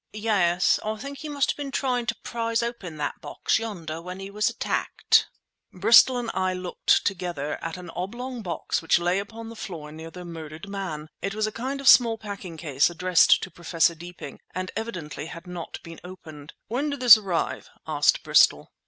[0.13, 0.79] "Yes.
[0.83, 4.31] I think he must have been trying to prise open that box yonder when he
[4.31, 5.27] was attacked."
[5.71, 10.09] Bristol and I looked, together, at an oblong box which lay upon the floor near
[10.09, 11.07] the murdered man.
[11.21, 15.45] It was a kind of small packing case, addressed to Professor Deeping, and evidently had
[15.45, 16.53] not been opened.
[16.67, 18.71] "When did this arrive?" asked Bristol.